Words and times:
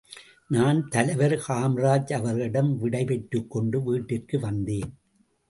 நான் 0.47 0.87
தலைவர் 0.89 1.35
காமராஜ் 1.47 2.13
அவர்களிடம் 2.13 2.77
விடை 2.77 3.05
பெற்றுக் 3.05 3.51
கொண்டு 3.51 3.83
வீட்டிற்கு 3.83 4.39
வந்தேன். 4.39 4.91